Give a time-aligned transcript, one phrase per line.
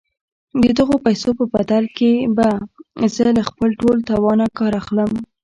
[0.63, 2.47] د دغو پيسو په بدل کې به
[3.13, 5.11] زه له خپل ټول توانه کار اخلم.